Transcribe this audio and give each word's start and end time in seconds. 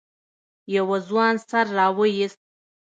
يوه 0.75 0.97
ځوان 1.09 1.33
سر 1.49 1.65
راويست. 1.77 2.39